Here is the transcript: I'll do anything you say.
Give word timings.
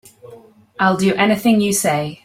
I'll 0.79 0.97
do 0.97 1.13
anything 1.13 1.61
you 1.61 1.73
say. 1.73 2.17